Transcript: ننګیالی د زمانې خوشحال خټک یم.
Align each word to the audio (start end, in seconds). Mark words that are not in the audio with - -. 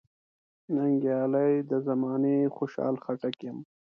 ننګیالی 0.75 1.53
د 1.69 1.71
زمانې 1.87 2.37
خوشحال 2.55 2.95
خټک 3.03 3.35
یم. 3.45 3.57